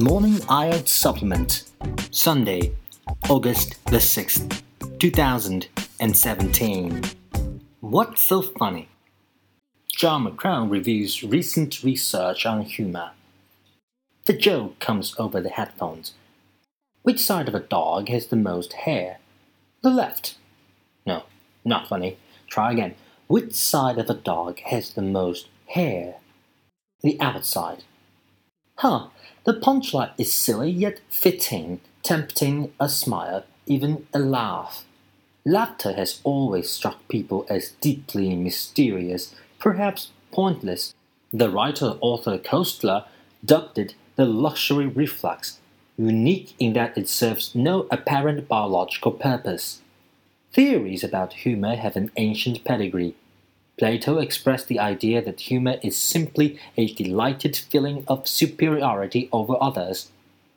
[0.00, 1.64] Morning IELTS Supplement,
[2.12, 2.70] Sunday,
[3.28, 4.62] August the 6th,
[5.00, 7.02] 2017.
[7.80, 8.88] What's so funny?
[9.88, 13.10] John McCrone reviews recent research on humor.
[14.26, 16.12] The joke comes over the headphones.
[17.02, 19.18] Which side of a dog has the most hair?
[19.82, 20.36] The left.
[21.06, 21.24] No,
[21.64, 22.18] not funny.
[22.46, 22.94] Try again.
[23.26, 26.18] Which side of a dog has the most hair?
[27.02, 27.82] The outside.
[28.78, 29.08] Huh,
[29.42, 34.84] the punchline is silly yet fitting, tempting a smile, even a laugh.
[35.44, 40.94] Laughter has always struck people as deeply mysterious, perhaps pointless.
[41.32, 43.06] The writer Arthur Koestler
[43.44, 45.58] dubbed it the luxury reflex,
[45.96, 49.82] unique in that it serves no apparent biological purpose.
[50.52, 53.16] Theories about humor have an ancient pedigree.
[53.78, 60.10] Plato expressed the idea that humor is simply a delighted feeling of superiority over others.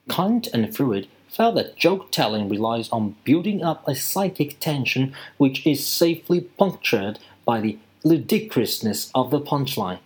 [0.10, 5.66] Kant and Freud felt that joke telling relies on building up a psychic tension which
[5.66, 10.00] is safely punctured by the ludicrousness of the punchline.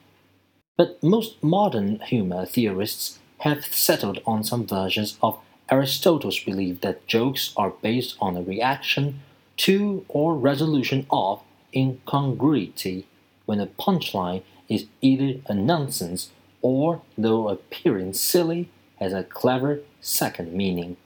[0.77, 5.39] But most modern humor theorists have settled on some versions of
[5.71, 9.21] Aristotle's belief that jokes are based on a reaction
[9.57, 11.41] to or resolution of
[11.75, 13.07] incongruity
[13.45, 16.31] when a punchline is either a nonsense
[16.61, 20.97] or, though appearing silly, has a clever second meaning.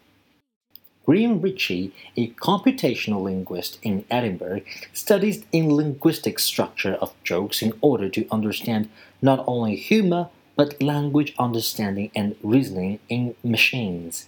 [1.05, 4.61] Graham Ritchie, a computational linguist in Edinburgh,
[4.93, 8.89] studies the linguistic structure of jokes in order to understand
[9.21, 14.27] not only humor but language understanding and reasoning in machines.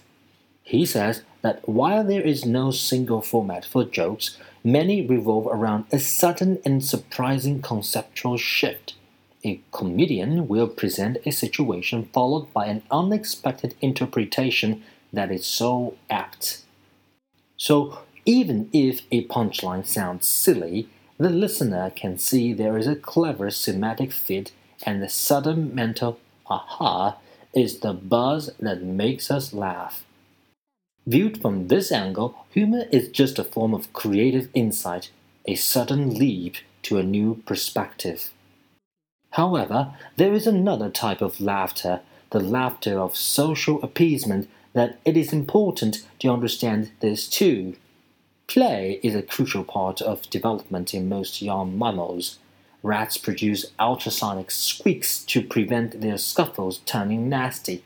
[0.64, 5.98] He says that while there is no single format for jokes, many revolve around a
[5.98, 8.94] sudden and surprising conceptual shift.
[9.44, 16.62] A comedian will present a situation followed by an unexpected interpretation that is so apt.
[17.56, 20.88] So, even if a punchline sounds silly,
[21.18, 24.52] the listener can see there is a clever semantic fit,
[24.84, 27.18] and the sudden mental aha
[27.52, 30.04] is the buzz that makes us laugh.
[31.06, 35.10] Viewed from this angle, humor is just a form of creative insight,
[35.46, 38.30] a sudden leap to a new perspective.
[39.30, 45.32] However, there is another type of laughter, the laughter of social appeasement, that it is
[45.32, 47.76] important to understand this too.
[48.46, 52.38] Play is a crucial part of development in most young mammals.
[52.82, 57.82] Rats produce ultrasonic squeaks to prevent their scuffles turning nasty.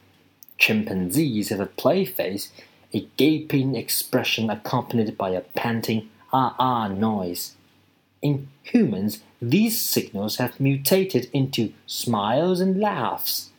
[0.59, 2.51] Chimpanzees have a play face
[2.93, 7.55] a gaping expression accompanied by a panting ah ah noise.
[8.23, 13.51] In humans, these signals have mutated into smiles and laughs.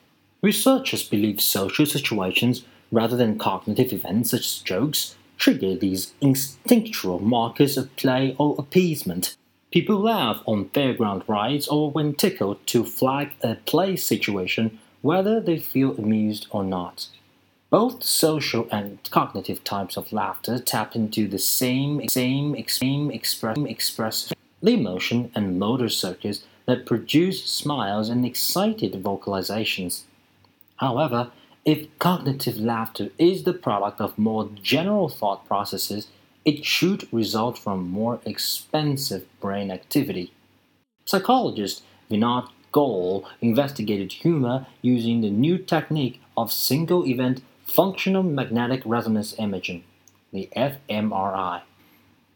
[0.42, 7.78] Researchers believe social situations, rather than cognitive events such as jokes, trigger these instinctual markers
[7.78, 9.36] of play or appeasement.
[9.72, 15.60] People laugh on fairground rides or when tickled to flag a play situation, whether they
[15.60, 17.08] feel amused or not.
[17.70, 24.32] Both social and cognitive types of laughter tap into the same, same, same express, express
[24.62, 30.04] emotion and motor circuits that produce smiles and excited vocalizations.
[30.78, 31.32] However,
[31.66, 36.08] if cognitive laughter is the product of more general thought processes,
[36.46, 40.32] it should result from more expensive brain activity.
[41.06, 49.36] Psychologist Vinod Goel investigated humor using the new technique of single event functional magnetic resonance
[49.38, 49.84] imaging,
[50.32, 51.62] the fMRI.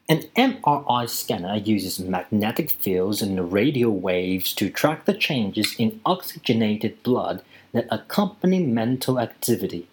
[0.09, 7.01] An MRI scanner uses magnetic fields and radio waves to track the changes in oxygenated
[7.01, 9.87] blood that accompany mental activity.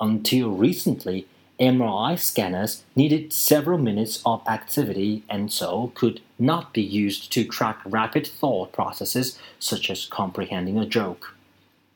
[0.00, 1.26] Until recently,
[1.60, 7.78] MRI scanners needed several minutes of activity and so could not be used to track
[7.84, 11.36] rapid thought processes such as comprehending a joke.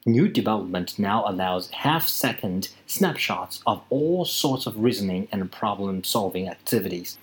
[0.09, 6.49] New development now allows half second snapshots of all sorts of reasoning and problem solving
[6.49, 7.19] activities.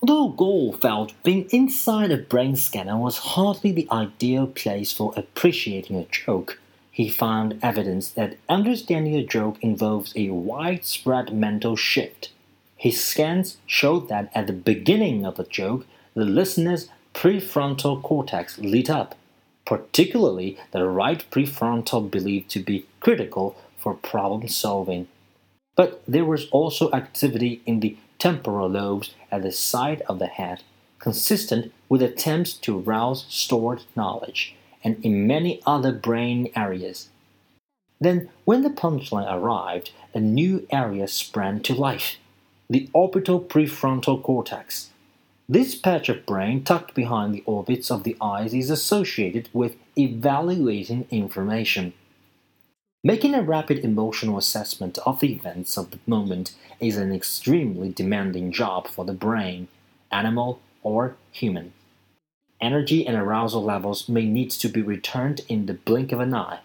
[0.00, 5.96] Although Goel felt being inside a brain scanner was hardly the ideal place for appreciating
[5.96, 6.60] a joke,
[6.92, 12.30] he found evidence that understanding a joke involves a widespread mental shift.
[12.76, 18.88] His scans showed that at the beginning of a joke, the listener's prefrontal cortex lit
[18.88, 19.16] up
[19.72, 25.08] particularly the right prefrontal believed to be critical for problem solving.
[25.76, 30.62] But there was also activity in the temporal lobes at the side of the head,
[30.98, 34.54] consistent with attempts to rouse stored knowledge,
[34.84, 37.08] and in many other brain areas.
[37.98, 42.18] Then, when the punchline arrived, a new area sprang to life
[42.68, 44.90] the orbital prefrontal cortex.
[45.52, 51.06] This patch of brain tucked behind the orbits of the eyes is associated with evaluating
[51.10, 51.92] information.
[53.04, 58.50] Making a rapid emotional assessment of the events of the moment is an extremely demanding
[58.50, 59.68] job for the brain,
[60.10, 61.74] animal or human.
[62.58, 66.60] Energy and arousal levels may need to be returned in the blink of an eye.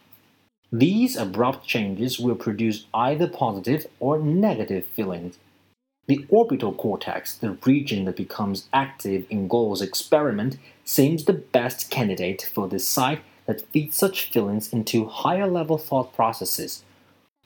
[0.71, 5.37] These abrupt changes will produce either positive or negative feelings.
[6.07, 12.49] The orbital cortex, the region that becomes active in Goel's experiment, seems the best candidate
[12.53, 16.83] for the site that feeds such feelings into higher level thought processes,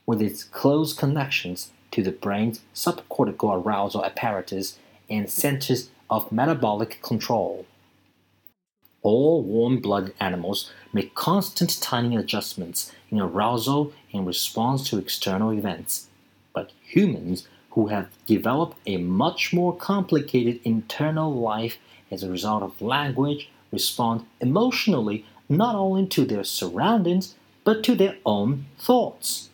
[0.05, 4.77] with its close connections to the brain's subcortical arousal apparatus
[5.09, 7.65] and centers of metabolic control.
[9.01, 16.07] All warm blooded animals make constant tiny adjustments in arousal in response to external events.
[16.53, 21.77] But humans, who have developed a much more complicated internal life
[22.09, 28.17] as a result of language, respond emotionally not only to their surroundings, but to their
[28.25, 29.49] own thoughts.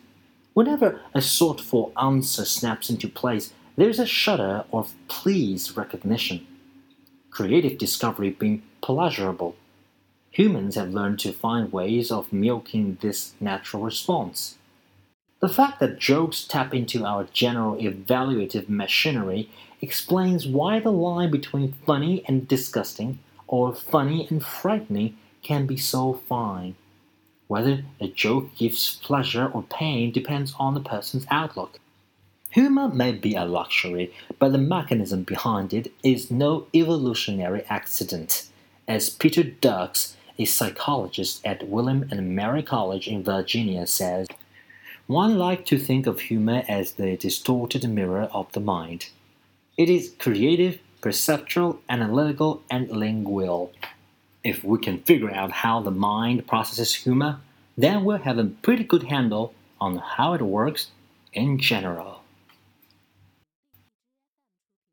[0.54, 6.48] Whenever a sought for answer snaps into place, there is a shudder of pleased recognition.
[7.30, 9.56] Creative discovery being pleasurable.
[10.32, 14.58] Humans have learned to find ways of milking this natural response.
[15.40, 19.50] The fact that jokes tap into our general evaluative machinery
[19.82, 26.14] explains why the line between funny and disgusting, or funny and frightening, can be so
[26.28, 26.76] fine.
[27.48, 31.80] Whether a joke gives pleasure or pain depends on the person's outlook.
[32.50, 38.48] Humor may be a luxury, but the mechanism behind it is no evolutionary accident.
[38.88, 44.28] As Peter Derks, a psychologist at William and Mary College in Virginia, says,
[45.08, 49.10] one likes to think of humor as the distorted mirror of the mind.
[49.78, 53.72] It is creative, perceptual, analytical, and lingual.
[54.44, 57.40] If we can figure out how the mind processes humor,
[57.78, 60.88] then we'll have a pretty good handle on how it works
[61.32, 62.17] in general.